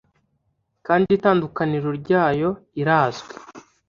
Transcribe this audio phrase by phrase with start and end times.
[0.85, 2.49] Kandi itandukaniro ryayo
[2.81, 3.33] irazwi